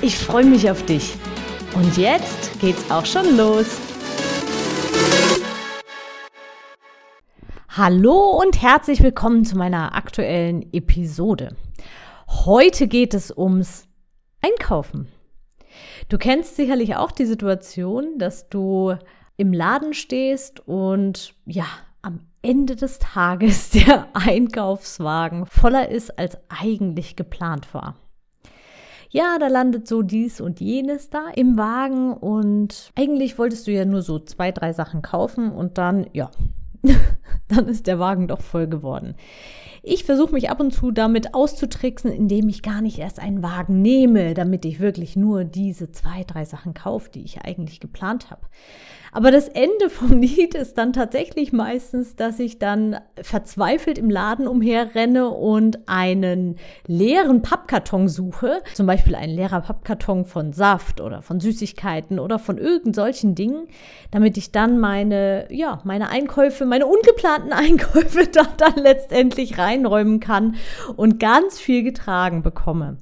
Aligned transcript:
Ich 0.00 0.16
freue 0.16 0.44
mich 0.44 0.70
auf 0.70 0.86
dich. 0.86 1.16
Und 1.74 1.96
jetzt 1.96 2.60
geht's 2.60 2.88
auch 2.88 3.04
schon 3.04 3.36
los. 3.36 3.66
Hallo 7.68 8.40
und 8.40 8.62
herzlich 8.62 9.02
willkommen 9.02 9.44
zu 9.44 9.58
meiner 9.58 9.96
aktuellen 9.96 10.72
Episode. 10.72 11.56
Heute 12.28 12.86
geht 12.86 13.12
es 13.12 13.36
ums 13.36 13.88
Einkaufen. 14.40 15.08
Du 16.08 16.16
kennst 16.16 16.54
sicherlich 16.54 16.94
auch 16.94 17.10
die 17.10 17.26
Situation, 17.26 18.18
dass 18.18 18.48
du 18.48 18.94
im 19.36 19.52
Laden 19.52 19.94
stehst 19.94 20.60
und 20.60 21.34
ja, 21.44 21.66
am 22.02 22.20
Ende 22.40 22.76
des 22.76 23.00
Tages 23.00 23.70
der 23.70 24.06
Einkaufswagen 24.12 25.46
voller 25.46 25.88
ist, 25.88 26.16
als 26.20 26.38
eigentlich 26.48 27.16
geplant 27.16 27.74
war. 27.74 27.96
Ja, 29.10 29.38
da 29.38 29.48
landet 29.48 29.88
so 29.88 30.02
dies 30.02 30.40
und 30.40 30.60
jenes 30.60 31.08
da 31.08 31.28
im 31.34 31.56
Wagen 31.56 32.12
und 32.12 32.92
eigentlich 32.94 33.38
wolltest 33.38 33.66
du 33.66 33.72
ja 33.72 33.84
nur 33.84 34.02
so 34.02 34.18
zwei, 34.18 34.52
drei 34.52 34.72
Sachen 34.72 35.00
kaufen 35.00 35.50
und 35.50 35.78
dann, 35.78 36.06
ja, 36.12 36.30
dann 37.48 37.66
ist 37.68 37.86
der 37.86 37.98
Wagen 37.98 38.28
doch 38.28 38.42
voll 38.42 38.66
geworden. 38.66 39.14
Ich 39.82 40.04
versuche 40.04 40.32
mich 40.32 40.50
ab 40.50 40.60
und 40.60 40.72
zu 40.72 40.90
damit 40.90 41.34
auszutricksen, 41.34 42.12
indem 42.12 42.48
ich 42.48 42.62
gar 42.62 42.80
nicht 42.80 42.98
erst 42.98 43.20
einen 43.20 43.42
Wagen 43.42 43.80
nehme, 43.82 44.34
damit 44.34 44.64
ich 44.64 44.80
wirklich 44.80 45.16
nur 45.16 45.44
diese 45.44 45.92
zwei, 45.92 46.24
drei 46.24 46.44
Sachen 46.44 46.74
kaufe, 46.74 47.10
die 47.10 47.22
ich 47.22 47.42
eigentlich 47.42 47.80
geplant 47.80 48.30
habe. 48.30 48.42
Aber 49.12 49.30
das 49.30 49.48
Ende 49.48 49.90
vom 49.90 50.18
Lied 50.20 50.54
ist 50.54 50.76
dann 50.78 50.92
tatsächlich 50.92 51.52
meistens, 51.52 52.16
dass 52.16 52.38
ich 52.38 52.58
dann 52.58 52.98
verzweifelt 53.20 53.98
im 53.98 54.10
Laden 54.10 54.46
umherrenne 54.46 55.30
und 55.30 55.88
einen 55.88 56.56
leeren 56.86 57.42
Pappkarton 57.42 58.08
suche. 58.08 58.62
Zum 58.74 58.86
Beispiel 58.86 59.14
ein 59.14 59.30
leerer 59.30 59.60
Pappkarton 59.60 60.24
von 60.24 60.52
Saft 60.52 61.00
oder 61.00 61.22
von 61.22 61.40
Süßigkeiten 61.40 62.18
oder 62.18 62.38
von 62.38 62.58
irgend 62.58 62.94
solchen 62.94 63.34
Dingen, 63.34 63.68
damit 64.10 64.36
ich 64.36 64.52
dann 64.52 64.78
meine, 64.78 65.46
ja, 65.50 65.80
meine 65.84 66.10
Einkäufe, 66.10 66.64
meine 66.64 66.86
ungeplanten 66.86 67.52
Einkäufe 67.52 68.26
da 68.26 68.42
dann 68.56 68.76
letztendlich 68.76 69.58
reinräumen 69.78 70.20
kann 70.20 70.56
und 70.96 71.20
ganz 71.20 71.58
viel 71.58 71.82
getragen 71.82 72.42
bekomme 72.42 72.98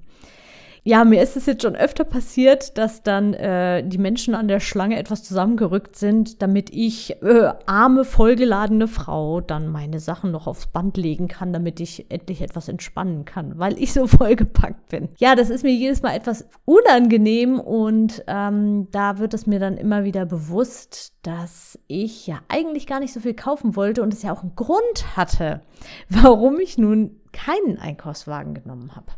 ja, 0.87 1.05
mir 1.05 1.21
ist 1.21 1.37
es 1.37 1.47
jetzt 1.47 1.63
schon 1.63 1.75
öfter 1.75 2.05
passiert, 2.05 2.79
dass 2.79 3.03
dann 3.03 3.35
äh, 3.35 3.83
die 3.83 3.99
Menschen 3.99 4.37
an 4.37 4.47
der 4.47 4.61
Schlange 4.61 4.97
etwas 5.01 5.25
zusammengerückt 5.25 5.97
sind, 5.97 6.43
damit 6.43 6.71
ich, 6.73 7.21
äh, 7.25 7.53
arme, 7.67 8.05
vollgeladene 8.05 8.87
Frau, 8.87 9.41
dann 9.41 9.67
meine 9.67 9.99
Sachen 9.99 10.31
noch 10.31 10.47
aufs 10.47 10.69
Band 10.69 10.97
legen 10.97 11.27
kann, 11.27 11.53
damit 11.53 11.81
ich 11.81 12.09
endlich 12.09 12.41
etwas 12.41 12.69
entspannen 12.69 13.25
kann, 13.25 13.59
weil 13.59 13.83
ich 13.83 13.93
so 13.93 14.07
vollgepackt 14.07 14.89
bin. 14.91 15.09
Ja, 15.19 15.35
das 15.35 15.51
ist 15.51 15.65
mir 15.65 15.73
jedes 15.73 16.03
Mal 16.03 16.15
etwas 16.15 16.49
unangenehm 16.67 17.59
und 17.59 18.23
ähm, 18.29 18.87
da 18.93 19.19
wird 19.19 19.35
es 19.35 19.49
mir 19.49 19.59
dann 19.59 19.79
immer 19.79 20.05
wieder 20.05 20.25
bewusst, 20.25 21.15
dass 21.23 21.81
ich 21.89 22.29
ja 22.29 22.39
eigentlich 22.47 22.87
gar 22.87 23.01
nicht 23.01 23.13
so 23.13 23.19
viel 23.19 23.35
kaufen 23.35 23.75
wollte 23.75 24.05
und 24.05 24.15
es 24.15 24.23
ja 24.23 24.33
auch 24.33 24.43
einen 24.43 24.55
Grund 24.55 25.17
hatte, 25.17 25.63
warum 26.09 26.61
ich 26.61 26.79
nun 26.79 27.17
keinen 27.33 27.77
Einkaufswagen 27.77 28.55
genommen 28.55 28.95
habe. 28.95 29.11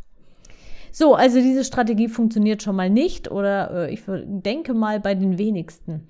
So, 0.92 1.14
also 1.14 1.40
diese 1.40 1.64
Strategie 1.64 2.08
funktioniert 2.08 2.62
schon 2.62 2.76
mal 2.76 2.90
nicht 2.90 3.30
oder 3.30 3.88
äh, 3.88 3.92
ich 3.92 4.02
denke 4.06 4.74
mal 4.74 5.00
bei 5.00 5.14
den 5.14 5.38
wenigsten. 5.38 6.08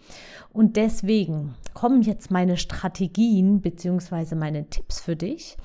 Und 0.52 0.76
deswegen 0.76 1.54
kommen 1.74 2.02
jetzt 2.02 2.30
meine 2.30 2.56
Strategien 2.56 3.60
bzw. 3.60 4.34
meine 4.34 4.68
Tipps 4.68 5.00
für 5.00 5.16
dich, 5.16 5.56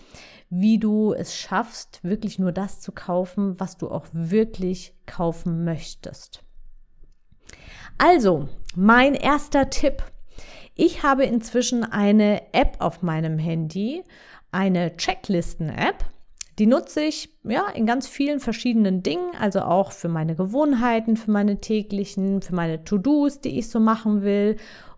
wie 0.49 0.77
du 0.77 1.13
es 1.13 1.35
schaffst, 1.35 2.03
wirklich 2.03 2.37
nur 2.37 2.51
das 2.51 2.79
zu 2.79 2.91
kaufen, 2.91 3.59
was 3.59 3.77
du 3.77 3.89
auch 3.89 4.05
wirklich 4.11 4.93
kaufen 5.05 5.63
möchtest. 5.63 6.43
Also, 7.97 8.49
mein 8.75 9.13
erster 9.15 9.69
Tipp. 9.69 10.03
Ich 10.75 11.03
habe 11.03 11.23
inzwischen 11.23 11.83
eine 11.83 12.53
App 12.53 12.77
auf 12.79 13.03
meinem 13.03 13.37
Handy, 13.37 14.03
eine 14.51 14.97
Checklisten-App. 14.97 16.05
Die 16.59 16.67
nutze 16.67 17.01
ich 17.01 17.33
ja 17.43 17.67
in 17.73 17.85
ganz 17.85 18.07
vielen 18.07 18.39
verschiedenen 18.39 19.01
Dingen, 19.01 19.31
also 19.39 19.61
auch 19.61 19.91
für 19.91 20.07
meine 20.07 20.35
Gewohnheiten, 20.35 21.17
für 21.17 21.31
meine 21.31 21.59
täglichen, 21.59 22.41
für 22.41 22.53
meine 22.53 22.83
To-Dos, 22.83 23.41
die 23.41 23.57
ich 23.57 23.69
so 23.69 23.79
machen 23.79 24.21
will, 24.21 24.57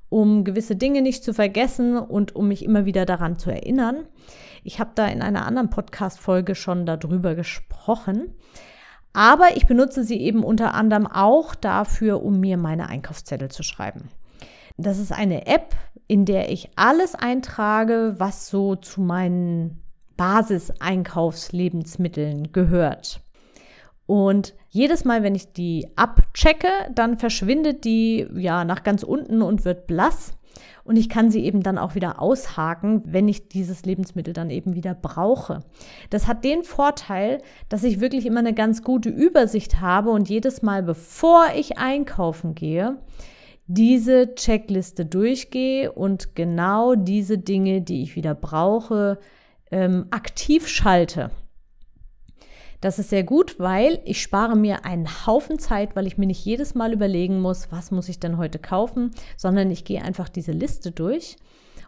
um 0.09 0.43
gewisse 0.43 0.75
Dinge 0.75 1.01
nicht 1.01 1.23
zu 1.23 1.33
vergessen 1.33 1.97
und 1.97 2.35
um 2.35 2.49
mich 2.49 2.63
immer 2.63 2.85
wieder 2.85 3.05
daran 3.05 3.39
zu 3.39 3.51
erinnern. 3.51 4.05
Ich 4.63 4.79
habe 4.79 4.91
da 4.95 5.07
in 5.07 5.21
einer 5.21 5.45
anderen 5.45 5.69
Podcast-Folge 5.69 6.55
schon 6.55 6.85
darüber 6.85 7.35
gesprochen. 7.35 8.33
Aber 9.13 9.55
ich 9.55 9.65
benutze 9.65 10.03
sie 10.03 10.19
eben 10.19 10.43
unter 10.43 10.73
anderem 10.73 11.07
auch 11.07 11.55
dafür, 11.55 12.21
um 12.21 12.41
mir 12.41 12.57
meine 12.57 12.89
Einkaufszettel 12.89 13.49
zu 13.49 13.63
schreiben. 13.63 14.09
Das 14.75 14.99
ist 14.99 15.13
eine 15.13 15.47
App, 15.47 15.73
in 16.07 16.25
der 16.25 16.51
ich 16.51 16.69
alles 16.75 17.15
eintrage, 17.15 18.15
was 18.17 18.49
so 18.49 18.75
zu 18.75 18.99
meinen 18.99 19.81
Basiseinkaufslebensmitteln 20.17 22.51
gehört. 22.51 23.21
Und 24.05 24.53
jedes 24.69 25.05
Mal, 25.05 25.23
wenn 25.23 25.35
ich 25.35 25.53
die 25.53 25.87
abchecke, 25.95 26.67
dann 26.93 27.17
verschwindet 27.17 27.85
die 27.85 28.27
ja 28.35 28.65
nach 28.65 28.83
ganz 28.83 29.03
unten 29.03 29.41
und 29.41 29.65
wird 29.65 29.87
blass. 29.87 30.33
Und 30.83 30.97
ich 30.97 31.09
kann 31.09 31.31
sie 31.31 31.43
eben 31.43 31.63
dann 31.63 31.79
auch 31.79 31.95
wieder 31.95 32.21
aushaken, 32.21 33.01
wenn 33.05 33.27
ich 33.27 33.49
dieses 33.49 33.85
Lebensmittel 33.85 34.33
dann 34.33 34.51
eben 34.51 34.75
wieder 34.75 34.93
brauche. 34.93 35.61
Das 36.11 36.27
hat 36.27 36.43
den 36.43 36.63
Vorteil, 36.63 37.41
dass 37.69 37.83
ich 37.83 37.99
wirklich 37.99 38.27
immer 38.27 38.39
eine 38.39 38.53
ganz 38.53 38.83
gute 38.83 39.09
Übersicht 39.09 39.81
habe 39.81 40.11
und 40.11 40.29
jedes 40.29 40.61
Mal, 40.61 40.83
bevor 40.83 41.45
ich 41.55 41.79
einkaufen 41.79 42.53
gehe, 42.53 42.97
diese 43.67 44.35
Checkliste 44.35 45.07
durchgehe 45.07 45.91
und 45.91 46.35
genau 46.35 46.93
diese 46.93 47.39
Dinge, 47.39 47.81
die 47.81 48.03
ich 48.03 48.15
wieder 48.15 48.35
brauche, 48.35 49.17
ähm, 49.71 50.07
aktiv 50.11 50.67
schalte. 50.67 51.31
Das 52.81 52.99
ist 52.99 53.09
sehr 53.09 53.23
gut, 53.23 53.59
weil 53.59 53.99
ich 54.05 54.21
spare 54.21 54.55
mir 54.55 54.85
einen 54.85 55.25
Haufen 55.25 55.57
Zeit, 55.57 55.95
weil 55.95 56.05
ich 56.05 56.17
mir 56.17 56.27
nicht 56.27 56.45
jedes 56.45 56.75
Mal 56.75 56.93
überlegen 56.93 57.41
muss, 57.41 57.71
was 57.71 57.89
muss 57.89 58.09
ich 58.09 58.19
denn 58.19 58.37
heute 58.37 58.59
kaufen, 58.59 59.11
sondern 59.37 59.71
ich 59.71 59.85
gehe 59.85 60.03
einfach 60.03 60.29
diese 60.29 60.51
Liste 60.51 60.91
durch. 60.91 61.37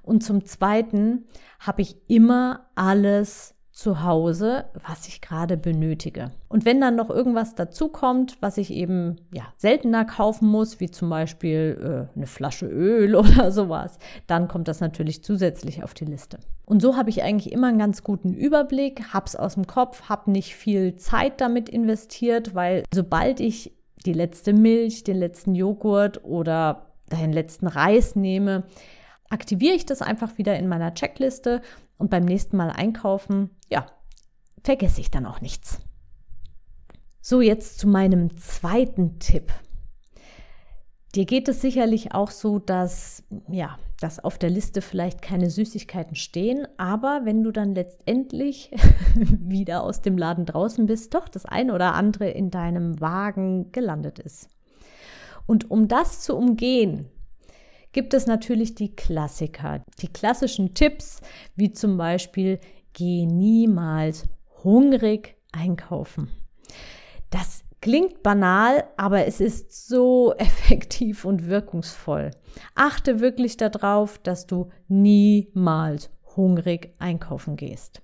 Und 0.02 0.24
zum 0.24 0.46
Zweiten 0.46 1.26
habe 1.60 1.82
ich 1.82 1.98
immer 2.08 2.70
alles 2.76 3.54
zu 3.78 4.02
Hause, 4.02 4.66
was 4.88 5.08
ich 5.08 5.22
gerade 5.22 5.56
benötige. 5.56 6.32
Und 6.50 6.66
wenn 6.66 6.82
dann 6.82 6.96
noch 6.96 7.12
irgendwas 7.12 7.54
dazu 7.54 7.90
kommt, 7.90 8.42
was 8.42 8.58
ich 8.58 8.72
eben 8.72 9.18
ja, 9.32 9.44
seltener 9.56 10.04
kaufen 10.04 10.48
muss, 10.48 10.80
wie 10.80 10.90
zum 10.90 11.12
Beispiel 11.12 11.78
äh, 11.80 12.18
eine 12.18 12.26
Flasche 12.26 12.66
Öl 12.66 13.14
oder 13.16 13.52
sowas, 13.52 14.00
dann 14.26 14.48
kommt 14.48 14.68
das 14.68 14.80
natürlich 14.80 15.24
zusätzlich 15.24 15.84
auf 15.84 15.94
die 15.94 16.06
Liste. 16.06 16.40
Und 16.66 16.82
so 16.82 16.98
habe 16.98 17.12
ich 17.12 17.22
eigentlich 17.22 17.54
immer 17.54 17.68
einen 17.68 17.78
ganz 17.78 18.04
guten 18.04 18.34
Überblick, 18.34 19.14
habe 19.14 19.28
es 19.28 19.36
aus 19.36 19.54
dem 19.54 19.68
Kopf, 19.68 20.10
habe 20.10 20.32
nicht 20.32 20.56
viel 20.56 20.96
Zeit 20.96 21.40
damit 21.40 21.70
investiert, 21.70 22.56
weil 22.56 22.84
sobald 22.92 23.40
ich 23.40 23.78
die 24.08 24.14
letzte 24.14 24.54
Milch, 24.54 25.04
den 25.04 25.18
letzten 25.18 25.54
Joghurt 25.54 26.24
oder 26.24 26.88
den 27.12 27.32
letzten 27.32 27.68
Reis 27.68 28.16
nehme, 28.16 28.64
aktiviere 29.30 29.76
ich 29.76 29.86
das 29.86 30.02
einfach 30.02 30.40
wieder 30.40 30.58
in 30.58 30.68
meiner 30.68 30.96
Checkliste 30.96 31.62
und 31.98 32.10
beim 32.10 32.26
nächsten 32.26 32.58
Mal 32.58 32.70
einkaufen, 32.70 33.52
ja, 33.70 33.86
vergesse 34.64 35.02
ich 35.02 35.12
dann 35.12 35.26
auch 35.26 35.42
nichts. 35.42 35.80
So, 37.22 37.42
jetzt 37.42 37.80
zu 37.80 37.88
meinem 37.88 38.38
zweiten 38.38 39.20
Tipp. 39.20 39.52
Dir 41.16 41.26
geht 41.26 41.48
es 41.48 41.62
sicherlich 41.62 42.14
auch 42.14 42.32
so, 42.32 42.60
dass, 42.60 43.24
ja, 43.50 43.78
dass 44.00 44.24
auf 44.24 44.38
der 44.38 44.50
Liste 44.50 44.82
vielleicht 44.82 45.22
keine 45.22 45.50
Süßigkeiten 45.50 46.16
stehen, 46.16 46.68
aber 46.78 47.22
wenn 47.24 47.44
du 47.44 47.52
dann 47.52 47.74
letztendlich 47.74 48.72
wieder 49.16 49.84
aus 49.84 50.02
dem 50.02 50.18
Laden 50.18 50.46
draußen 50.46 50.86
bist, 50.86 51.14
doch 51.14 51.28
das 51.28 51.46
eine 51.46 51.74
oder 51.74 51.96
andere 51.96 52.30
in 52.30 52.52
deinem 52.52 53.02
Wagen 53.02 53.72
gelandet 53.72 54.20
ist. 54.20 54.50
Und 55.48 55.72
um 55.72 55.88
das 55.88 56.22
zu 56.22 56.36
umgehen, 56.36 57.10
gibt 57.98 58.14
es 58.14 58.28
natürlich 58.28 58.76
die 58.76 58.96
Klassiker, 58.96 59.84
die 60.04 60.08
klassischen 60.08 60.76
Tipps, 60.76 61.20
wie 61.56 61.72
zum 61.72 61.98
Beispiel, 61.98 62.60
geh 62.94 63.26
niemals 63.26 64.26
hungrig 64.64 65.36
einkaufen. 65.52 66.30
Das 67.32 67.64
Klingt 67.82 68.22
banal, 68.22 68.84
aber 68.98 69.26
es 69.26 69.40
ist 69.40 69.88
so 69.88 70.32
effektiv 70.38 71.26
und 71.26 71.48
wirkungsvoll. 71.48 72.30
Achte 72.76 73.20
wirklich 73.20 73.58
darauf, 73.58 74.20
dass 74.20 74.46
du 74.46 74.70
niemals 74.88 76.12
hungrig 76.36 76.94
einkaufen 77.00 77.56
gehst. 77.56 78.04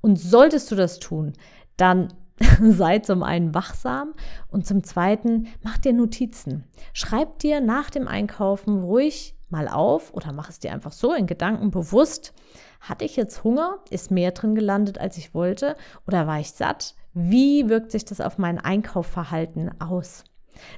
Und 0.00 0.18
solltest 0.18 0.70
du 0.70 0.76
das 0.76 0.98
tun, 0.98 1.34
dann 1.76 2.14
sei 2.62 2.98
zum 2.98 3.22
einen 3.22 3.54
wachsam 3.54 4.14
und 4.48 4.66
zum 4.66 4.84
zweiten 4.84 5.48
mach 5.62 5.78
dir 5.78 5.92
Notizen. 5.92 6.64
Schreib 6.92 7.38
dir 7.38 7.60
nach 7.60 7.90
dem 7.90 8.08
Einkaufen 8.08 8.82
ruhig 8.82 9.34
mal 9.48 9.68
auf 9.68 10.12
oder 10.12 10.32
mach 10.32 10.48
es 10.48 10.58
dir 10.58 10.72
einfach 10.72 10.92
so 10.92 11.12
in 11.14 11.26
Gedanken 11.26 11.70
bewusst. 11.70 12.34
Hatte 12.80 13.04
ich 13.04 13.16
jetzt 13.16 13.44
Hunger? 13.44 13.78
Ist 13.90 14.10
mehr 14.10 14.32
drin 14.32 14.54
gelandet, 14.54 14.98
als 14.98 15.16
ich 15.16 15.34
wollte? 15.34 15.76
Oder 16.06 16.26
war 16.26 16.40
ich 16.40 16.52
satt? 16.52 16.94
Wie 17.14 17.68
wirkt 17.68 17.90
sich 17.90 18.04
das 18.04 18.20
auf 18.20 18.38
mein 18.38 18.58
Einkaufverhalten 18.58 19.80
aus? 19.80 20.24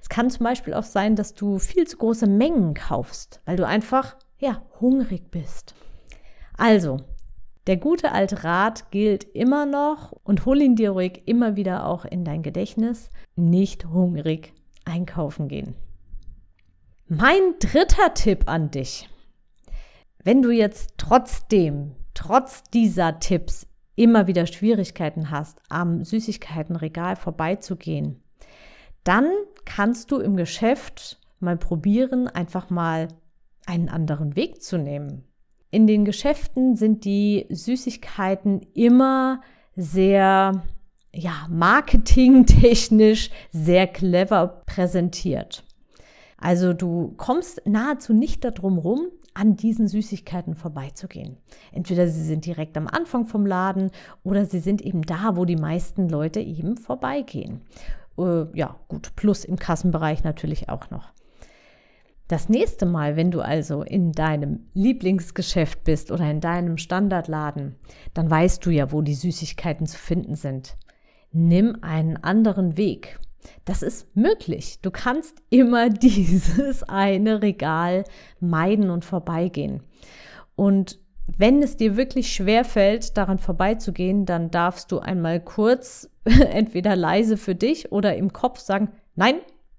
Es 0.03 0.09
kann 0.09 0.31
zum 0.31 0.45
Beispiel 0.45 0.75
auch 0.75 0.85
sein, 0.85 1.17
dass 1.17 1.35
du 1.35 1.59
viel 1.59 1.87
zu 1.87 1.97
große 1.97 2.27
Mengen 2.27 2.75
kaufst, 2.75 3.41
weil 3.45 3.57
du 3.57 3.67
einfach, 3.67 4.17
ja, 4.39 4.63
hungrig 4.81 5.31
bist. 5.31 5.75
Also, 6.57 6.99
der 7.69 7.77
gute 7.77 8.13
alte 8.13 8.45
Rat 8.45 8.91
gilt 8.91 9.25
immer 9.35 9.67
noch 9.67 10.13
und 10.25 10.47
hol 10.47 10.61
ihn 10.61 10.75
dir 10.75 10.93
ruhig 10.93 11.23
immer 11.27 11.55
wieder 11.55 11.87
auch 11.87 12.07
in 12.07 12.25
dein 12.25 12.43
Gedächtnis. 12.43 13.11
Nicht 13.37 13.85
hungrig 13.85 14.55
einkaufen 14.87 15.49
gehen. 15.49 15.75
Mein 17.07 17.55
dritter 17.61 18.15
Tipp 18.15 18.45
an 18.47 18.71
dich. 18.71 19.09
Wenn 20.25 20.41
du 20.41 20.51
jetzt 20.51 20.95
trotzdem, 20.97 21.95
trotz 22.15 22.63
dieser 22.65 23.21
Tipps 23.21 23.67
immer 23.97 24.27
wieder 24.27 24.47
Schwierigkeiten 24.47 25.31
hast, 25.31 25.61
am 25.69 26.03
Süßigkeitenregal 26.05 27.17
vorbeizugehen, 27.17 28.23
dann 29.05 29.31
kannst 29.67 30.11
du 30.11 30.19
im 30.21 30.37
Geschäft 30.37 31.21
mal 31.39 31.59
probieren, 31.59 32.29
einfach 32.29 32.71
mal 32.71 33.09
einen 33.67 33.91
anderen 33.91 34.37
Weg 34.37 34.63
zu 34.63 34.79
nehmen. 34.79 35.25
In 35.71 35.87
den 35.87 36.05
Geschäften 36.05 36.77
sind 36.77 37.05
die 37.05 37.47
Süßigkeiten 37.51 38.63
immer 38.75 39.43
sehr, 39.77 40.63
ja, 41.13 41.47
marketingtechnisch 41.51 43.31
sehr 43.53 43.87
clever 43.87 44.63
präsentiert. 44.67 45.65
Also 46.39 46.73
du 46.73 47.15
kommst 47.17 47.63
nahezu 47.67 48.13
nicht 48.13 48.45
darum 48.45 48.79
rum, 48.79 49.09
an 49.35 49.57
diesen 49.57 49.87
Süßigkeiten 49.87 50.55
vorbeizugehen. 50.57 51.37
Entweder 51.71 52.09
sie 52.09 52.25
sind 52.25 52.45
direkt 52.45 52.77
am 52.77 52.89
Anfang 52.89 53.25
vom 53.25 53.47
Laden 53.47 53.91
oder 54.25 54.47
sie 54.47 54.59
sind 54.59 54.83
eben 54.83 55.03
da, 55.03 55.37
wo 55.37 55.45
die 55.45 55.57
meisten 55.57 56.09
Leute 56.09 56.41
eben 56.41 56.77
vorbeigehen. 56.77 57.63
Äh, 58.19 58.47
ja, 58.55 58.77
gut, 58.89 59.15
plus 59.15 59.45
im 59.45 59.57
Kassenbereich 59.57 60.25
natürlich 60.25 60.69
auch 60.69 60.91
noch. 60.91 61.13
Das 62.29 62.51
nächste 62.51 62.85
Mal, 62.85 63.17
wenn 63.17 63.31
du 63.31 63.41
also 63.41 63.83
in 63.83 64.13
deinem 64.13 64.69
Lieblingsgeschäft 64.75 65.83
bist 65.85 66.11
oder 66.11 66.31
in 66.31 66.43
deinem 66.43 66.77
Standardladen, 66.77 67.77
dann 68.13 68.31
weißt 68.31 68.65
du 68.67 68.71
ja, 68.71 68.93
wo 68.93 69.01
die 69.01 69.15
Süßigkeiten 69.15 69.87
zu 69.87 69.97
finden 69.97 70.35
sind. 70.35 70.77
Nimm 71.33 71.79
einen 71.81 72.19
anderen 72.19 72.77
Weg. 72.77 73.19
Das 73.65 73.83
ist 73.83 74.15
möglich. 74.15 74.81
Du 74.83 74.91
kannst 74.91 75.43
immer 75.49 75.89
dieses 75.89 76.83
eine 76.83 77.41
Regal 77.41 78.05
meiden 78.41 78.91
und 78.91 79.07
vorbeigehen. 79.07 79.83
Und 80.55 80.99
wenn 81.39 81.63
es 81.63 81.79
dir 81.79 81.97
wirklich 81.97 82.31
schwer 82.33 82.67
fällt, 82.67 83.17
daran 83.17 83.39
vorbeizugehen, 83.39 84.27
dann 84.27 84.51
darfst 84.51 84.93
du 84.93 84.99
einmal 84.99 85.41
kurz 85.41 86.11
entweder 86.25 86.95
leise 86.95 87.39
für 87.39 87.55
dich 87.55 87.91
oder 87.91 88.17
im 88.17 88.35
Kopf 88.35 88.59
sagen, 88.59 88.91
nein, 89.15 89.37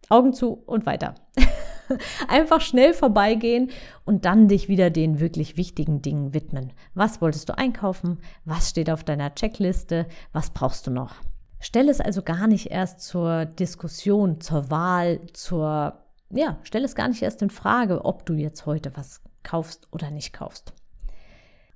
Augen 0.10 0.34
zu 0.34 0.54
und 0.66 0.88
weiter. 0.88 1.13
Einfach 2.28 2.62
schnell 2.62 2.94
vorbeigehen 2.94 3.72
und 4.06 4.26
dann 4.26 4.48
dich 4.48 4.68
wieder 4.68 4.90
den 4.90 5.20
wirklich 5.20 5.58
wichtigen 5.58 6.02
Dingen 6.02 6.34
widmen. 6.34 6.74
Was 6.94 7.22
wolltest 7.22 7.50
du 7.50 7.58
einkaufen? 7.58 8.20
Was 8.46 8.70
steht 8.70 8.90
auf 8.90 9.04
deiner 9.04 9.34
Checkliste? 9.36 10.06
Was 10.32 10.52
brauchst 10.52 10.88
du 10.88 10.92
noch? 10.92 11.16
Stell 11.60 11.90
es 11.90 12.00
also 12.00 12.22
gar 12.22 12.48
nicht 12.48 12.72
erst 12.72 13.02
zur 13.02 13.46
Diskussion, 13.46 14.40
zur 14.40 14.70
Wahl, 14.70 15.20
zur, 15.34 16.00
ja, 16.30 16.58
stell 16.64 16.86
es 16.86 16.96
gar 16.96 17.10
nicht 17.10 17.22
erst 17.22 17.42
in 17.42 17.50
Frage, 17.50 18.06
ob 18.06 18.26
du 18.26 18.34
jetzt 18.34 18.66
heute 18.66 18.96
was 18.96 19.22
kaufst 19.44 19.88
oder 19.92 20.10
nicht 20.10 20.32
kaufst. 20.32 20.74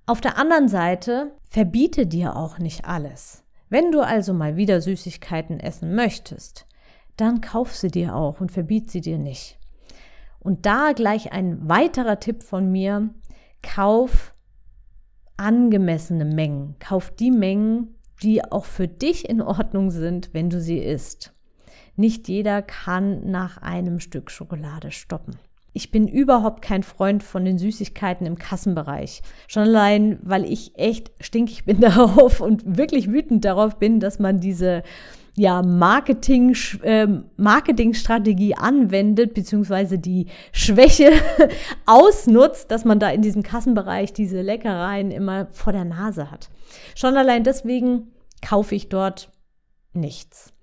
Auf 0.06 0.22
der 0.22 0.38
anderen 0.38 0.68
Seite 0.68 1.32
verbiete 1.50 2.06
dir 2.06 2.36
auch 2.36 2.60
nicht 2.60 2.86
alles. 2.86 3.44
Wenn 3.70 3.92
du 3.92 4.02
also 4.02 4.34
mal 4.34 4.56
wieder 4.56 4.82
Süßigkeiten 4.82 5.60
essen 5.60 5.96
möchtest, 5.96 6.68
dann 7.18 7.42
kauf 7.42 7.76
sie 7.76 7.90
dir 7.90 8.16
auch 8.16 8.42
und 8.42 8.52
verbiet 8.52 8.92
sie 8.92 9.02
dir 9.02 9.18
nicht. 9.18 9.58
Und 10.44 10.66
da 10.66 10.92
gleich 10.92 11.32
ein 11.32 11.68
weiterer 11.68 12.20
Tipp 12.20 12.44
von 12.44 12.72
mir, 12.72 13.10
kauf 13.62 14.36
angemessene 15.38 16.26
Mengen. 16.26 16.76
Kauf 16.80 17.12
die 17.12 17.32
Mengen, 17.32 17.96
die 18.22 18.44
auch 18.44 18.66
für 18.66 18.88
dich 18.88 19.28
in 19.30 19.42
Ordnung 19.42 19.90
sind, 19.90 20.34
wenn 20.34 20.50
du 20.50 20.62
sie 20.62 20.78
isst. 20.78 21.34
Nicht 21.96 22.28
jeder 22.28 22.62
kann 22.62 23.30
nach 23.30 23.58
einem 23.58 24.00
Stück 24.00 24.32
Schokolade 24.32 24.92
stoppen. 24.92 25.38
Ich 25.74 25.90
bin 25.90 26.08
überhaupt 26.08 26.62
kein 26.62 26.84
Freund 26.84 27.24
von 27.24 27.46
den 27.46 27.58
Süßigkeiten 27.58 28.28
im 28.28 28.38
Kassenbereich. 28.38 29.24
Schon 29.48 29.64
allein, 29.64 30.20
weil 30.22 30.46
ich 30.46 30.78
echt 30.78 31.12
stinkig 31.20 31.66
bin 31.66 31.80
darauf 31.82 32.42
und 32.42 32.78
wirklich 32.78 33.12
wütend 33.12 33.44
darauf 33.44 33.80
bin, 33.80 34.00
dass 34.00 34.20
man 34.20 34.40
diese 34.40 34.84
ja, 35.36 35.64
Marketing, 35.64 36.56
äh, 36.84 37.08
Marketingstrategie 37.38 38.56
anwendet, 38.56 39.34
beziehungsweise 39.34 39.98
die 39.98 40.28
Schwäche 40.52 41.12
ausnutzt, 41.86 42.70
dass 42.70 42.86
man 42.86 43.00
da 43.00 43.10
in 43.10 43.22
diesem 43.22 43.42
Kassenbereich 43.42 44.14
diese 44.14 44.42
Leckereien 44.42 45.10
immer 45.12 45.48
vor 45.52 45.74
der 45.74 45.86
Nase 45.86 46.30
hat. 46.30 46.50
Schon 46.96 47.18
allein 47.18 47.44
deswegen 47.44 48.12
kaufe 48.42 48.76
ich 48.76 48.90
dort 48.90 49.32
nichts. 49.94 50.54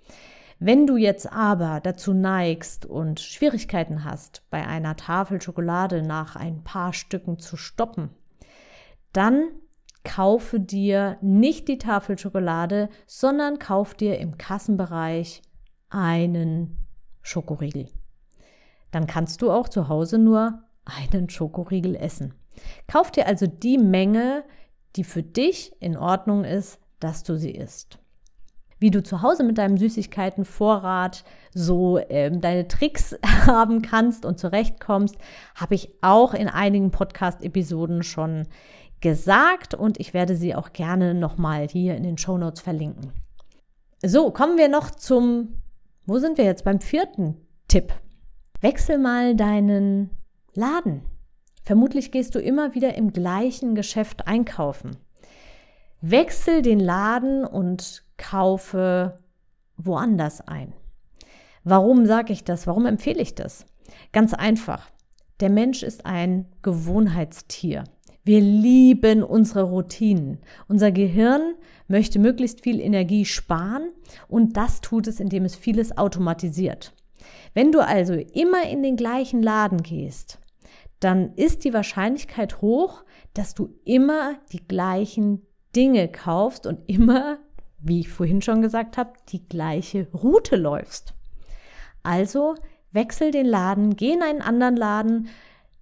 Wenn 0.62 0.87
du 0.87 0.99
jetzt 0.99 1.32
aber 1.32 1.81
dazu 1.82 2.12
neigst 2.12 2.84
und 2.84 3.19
Schwierigkeiten 3.19 4.05
hast, 4.05 4.43
bei 4.50 4.66
einer 4.66 4.94
Tafel 4.94 5.40
Schokolade 5.40 6.02
nach 6.02 6.37
ein 6.37 6.62
paar 6.62 6.93
Stücken 6.93 7.38
zu 7.38 7.56
stoppen, 7.56 8.11
dann 9.12 9.49
kaufe 10.05 10.61
dir 10.61 11.19
nicht 11.20 11.69
die 11.69 11.79
Tafel 11.79 12.19
Schokolade, 12.19 12.88
sondern 13.06 13.58
kauf 13.58 13.94
dir 13.94 14.19
im 14.19 14.38
Kassenbereich 14.38 15.43
einen 15.91 16.79
Schokoriegel. 17.23 17.88
Dann 18.91 19.06
kannst 19.06 19.42
du 19.42 19.50
auch 19.50 19.69
zu 19.69 19.88
Hause 19.88 20.19
nur 20.19 20.62
einen 20.85 21.28
Schokoriegel 21.28 21.95
essen. 21.97 22.35
Kauf 22.87 23.11
dir 23.11 23.26
also 23.26 23.47
die 23.47 23.78
Menge, 23.78 24.45
die 24.97 25.04
für 25.04 25.23
dich 25.23 25.73
in 25.80 25.97
Ordnung 25.97 26.45
ist, 26.45 26.80
dass 26.99 27.23
du 27.23 27.37
sie 27.37 27.52
isst. 27.52 27.99
Wie 28.78 28.90
du 28.90 29.02
zu 29.02 29.21
Hause 29.21 29.45
mit 29.45 29.59
deinem 29.59 29.76
Süßigkeitenvorrat 29.76 31.25
so 31.52 31.99
ähm, 32.09 32.40
deine 32.40 32.66
Tricks 32.66 33.14
haben 33.47 33.83
kannst 33.83 34.25
und 34.25 34.38
zurechtkommst, 34.38 35.16
habe 35.54 35.75
ich 35.75 35.90
auch 36.00 36.33
in 36.33 36.49
einigen 36.49 36.90
Podcast-Episoden 36.90 38.02
schon 38.02 38.49
gesagt 39.00 39.75
und 39.75 39.99
ich 39.99 40.14
werde 40.14 40.37
sie 40.37 40.54
auch 40.54 40.73
gerne 40.73 41.14
nochmal 41.14 41.69
hier 41.69 41.97
in 41.97 42.02
den 42.02 42.19
Show 42.19 42.38
Notes 42.38 42.61
verlinken. 42.61 43.12
So, 44.02 44.30
kommen 44.30 44.57
wir 44.57 44.69
noch 44.69 44.90
zum, 44.90 45.61
wo 46.07 46.19
sind 46.19 46.38
wir 46.38 46.45
jetzt? 46.45 46.64
Beim 46.64 46.80
vierten 46.80 47.37
Tipp. 47.69 47.92
Wechsel 48.61 48.99
mal 48.99 49.37
deinen 49.37 50.11
Laden. 50.54 51.02
Vermutlich 51.64 52.11
gehst 52.11 52.35
du 52.35 52.40
immer 52.40 52.75
wieder 52.75 52.95
im 52.95 53.12
gleichen 53.12 53.75
Geschäft 53.75 54.26
einkaufen. 54.26 54.97
Wechsel 56.00 56.62
den 56.62 56.80
Laden 56.80 57.45
und 57.45 58.04
kaufe 58.16 59.19
woanders 59.76 60.40
ein. 60.40 60.73
Warum 61.62 62.07
sage 62.07 62.33
ich 62.33 62.45
das? 62.45 62.66
Warum 62.66 62.87
empfehle 62.87 63.21
ich 63.21 63.35
das? 63.35 63.66
Ganz 64.12 64.33
einfach. 64.33 64.90
Der 65.40 65.50
Mensch 65.50 65.83
ist 65.83 66.07
ein 66.07 66.47
Gewohnheitstier. 66.62 67.85
Wir 68.24 68.40
lieben 68.40 69.22
unsere 69.22 69.62
Routinen. 69.62 70.38
Unser 70.68 70.92
Gehirn 70.92 71.54
möchte 71.88 72.18
möglichst 72.18 72.62
viel 72.62 72.80
Energie 72.80 73.24
sparen 73.24 73.90
und 74.28 74.56
das 74.56 74.80
tut 74.80 75.06
es, 75.06 75.20
indem 75.20 75.44
es 75.44 75.56
vieles 75.56 75.96
automatisiert. 75.96 76.92
Wenn 77.54 77.72
du 77.72 77.80
also 77.80 78.14
immer 78.14 78.68
in 78.68 78.82
den 78.82 78.96
gleichen 78.96 79.42
Laden 79.42 79.82
gehst, 79.82 80.38
dann 81.00 81.34
ist 81.34 81.64
die 81.64 81.72
Wahrscheinlichkeit 81.72 82.60
hoch, 82.60 83.04
dass 83.34 83.54
du 83.54 83.74
immer 83.84 84.34
die 84.52 84.66
gleichen 84.66 85.46
Dinge 85.74 86.08
kaufst 86.08 86.66
und 86.66 86.80
immer, 86.88 87.38
wie 87.78 88.00
ich 88.00 88.08
vorhin 88.08 88.42
schon 88.42 88.60
gesagt 88.60 88.98
habe, 88.98 89.12
die 89.30 89.48
gleiche 89.48 90.08
Route 90.12 90.56
läufst. 90.56 91.14
Also 92.02 92.54
wechsel 92.92 93.30
den 93.30 93.46
Laden, 93.46 93.96
geh 93.96 94.12
in 94.12 94.22
einen 94.22 94.42
anderen 94.42 94.76
Laden, 94.76 95.28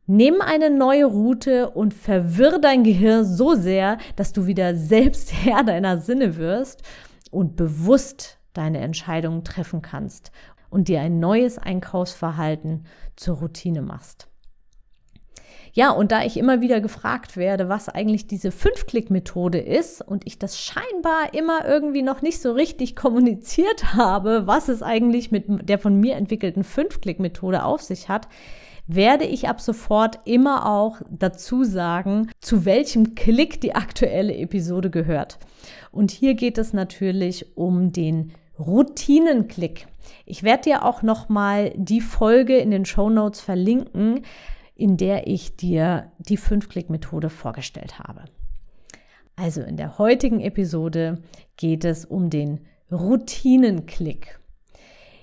nimm 0.09 0.41
eine 0.41 0.71
neue 0.71 1.05
Route 1.05 1.71
und 1.71 1.95
verwirr 1.95 2.59
dein 2.59 2.83
Gehirn 2.83 3.25
so 3.25 3.55
sehr, 3.55 3.99
dass 4.17 4.33
du 4.33 4.47
wieder 4.47 4.75
selbst 4.75 5.33
Herr 5.45 5.63
deiner 5.63 5.99
Sinne 5.99 6.37
wirst 6.37 6.83
und 7.31 7.55
bewusst 7.55 8.39
deine 8.55 8.79
Entscheidungen 8.79 9.45
treffen 9.45 9.83
kannst 9.83 10.33
und 10.71 10.89
dir 10.89 11.01
ein 11.01 11.21
neues 11.21 11.59
Einkaufsverhalten 11.59 12.87
zur 13.17 13.37
Routine 13.37 13.83
machst. 13.83 14.29
Ja, 15.75 15.91
und 15.91 16.11
da 16.11 16.25
ich 16.25 16.39
immer 16.39 16.63
wieder 16.63 16.81
gefragt 16.81 17.37
werde, 17.37 17.69
was 17.69 17.91
eigentlich 17.91 18.27
diese 18.27 18.51
Fünf-Klick-Methode 18.51 19.59
ist 19.59 20.01
und 20.01 20.27
ich 20.27 20.39
das 20.39 20.59
scheinbar 20.59 21.35
immer 21.35 21.67
irgendwie 21.67 22.03
noch 22.03 22.23
nicht 22.23 22.41
so 22.41 22.53
richtig 22.53 22.97
kommuniziert 22.97 23.85
habe, 23.95 24.47
was 24.47 24.69
es 24.69 24.83
eigentlich 24.83 25.31
mit 25.31 25.69
der 25.69 25.79
von 25.79 26.01
mir 26.01 26.17
entwickelten 26.17 26.65
Fünf-Klick-Methode 26.65 27.63
auf 27.63 27.83
sich 27.83 28.09
hat, 28.09 28.27
werde 28.89 29.25
ich 29.25 29.49
ab 29.49 29.61
sofort 29.61 30.19
immer 30.25 30.67
auch 30.67 31.01
dazu 31.11 31.63
sagen, 31.63 32.31
zu 32.41 32.65
welchem 32.65 33.15
Klick 33.15 33.61
die 33.61 33.75
aktuelle 33.75 34.35
Episode 34.35 34.91
gehört. 34.91 35.39
Und 35.93 36.11
hier 36.11 36.35
geht 36.35 36.59
es 36.59 36.73
natürlich 36.73 37.57
um 37.57 37.93
den 37.93 38.33
Routinenklick. 38.59 39.87
Ich 40.25 40.43
werde 40.43 40.63
dir 40.63 40.85
auch 40.85 41.03
noch 41.03 41.29
mal 41.29 41.73
die 41.77 42.01
Folge 42.01 42.57
in 42.57 42.71
den 42.71 42.87
Show 42.87 43.11
Notes 43.11 43.41
verlinken, 43.41 44.23
in 44.75 44.97
der 44.97 45.27
ich 45.27 45.57
dir 45.57 46.11
die 46.19 46.39
Fünf-Klick-Methode 46.39 47.31
vorgestellt 47.31 47.99
habe. 47.99 48.25
Also 49.37 49.61
in 49.61 49.77
der 49.77 49.99
heutigen 49.99 50.41
Episode 50.41 51.23
geht 51.57 51.85
es 51.85 52.05
um 52.05 52.31
den 52.31 52.61
Routinenklick. 52.91 54.39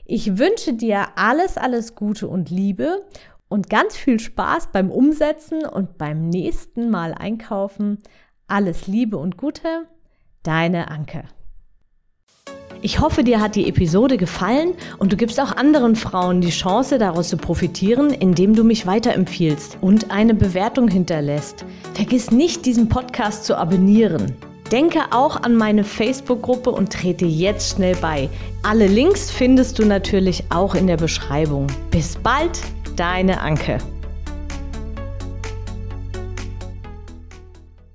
Ich 0.05 0.37
wünsche 0.37 0.73
dir 0.73 1.17
alles, 1.17 1.57
alles 1.57 1.95
Gute 1.95 2.27
und 2.27 2.51
Liebe 2.51 3.03
und 3.47 3.69
ganz 3.69 3.95
viel 3.95 4.19
Spaß 4.19 4.69
beim 4.71 4.91
Umsetzen 4.91 5.65
und 5.65 5.97
beim 5.97 6.29
nächsten 6.29 6.89
Mal 6.89 7.13
einkaufen. 7.13 7.99
Alles 8.47 8.87
Liebe 8.87 9.17
und 9.17 9.37
Gute, 9.37 9.87
deine 10.43 10.89
Anke. 10.89 11.23
Ich 12.81 12.99
hoffe, 12.99 13.23
dir 13.23 13.41
hat 13.41 13.55
die 13.55 13.67
Episode 13.67 14.15
gefallen 14.15 14.73
und 14.99 15.11
du 15.11 15.17
gibst 15.17 15.39
auch 15.39 15.55
anderen 15.55 15.95
Frauen 15.95 16.41
die 16.41 16.51
Chance, 16.51 16.99
daraus 16.99 17.29
zu 17.29 17.37
profitieren, 17.37 18.11
indem 18.11 18.53
du 18.53 18.63
mich 18.63 18.85
weiterempfiehlst 18.85 19.79
und 19.81 20.11
eine 20.11 20.35
Bewertung 20.35 20.87
hinterlässt. 20.87 21.65
Vergiss 21.95 22.29
nicht, 22.29 22.65
diesen 22.65 22.87
Podcast 22.87 23.45
zu 23.45 23.57
abonnieren. 23.57 24.35
Denke 24.71 24.99
auch 25.11 25.41
an 25.41 25.55
meine 25.55 25.83
Facebook-Gruppe 25.83 26.71
und 26.71 26.91
trete 26.91 27.25
jetzt 27.25 27.75
schnell 27.75 27.95
bei. 27.95 28.29
Alle 28.61 28.87
Links 28.87 29.31
findest 29.31 29.79
du 29.79 29.85
natürlich 29.85 30.43
auch 30.49 30.75
in 30.75 30.87
der 30.87 30.97
Beschreibung. 30.97 31.67
Bis 31.91 32.15
bald, 32.15 32.59
deine 32.95 33.41
Anke. 33.41 33.77